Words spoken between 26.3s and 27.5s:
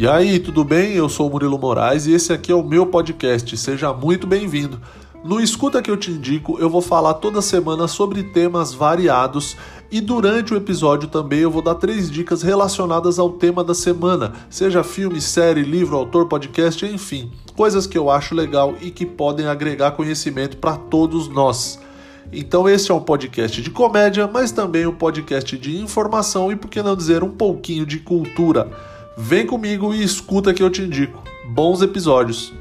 e por que não dizer um